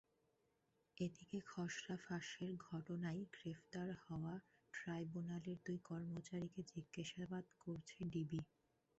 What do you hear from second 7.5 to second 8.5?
করছে ডিবি।